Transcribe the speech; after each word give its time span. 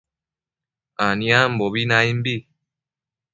aniambobi 1.07 1.81
naimbi 1.89 2.35